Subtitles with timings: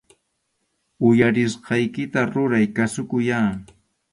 [1.07, 3.41] Uyarisqaykita ruray, kasukuyyá